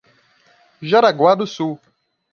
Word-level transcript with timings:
Jaraguá 0.81 1.35
do 1.35 1.45
Sul 1.45 1.79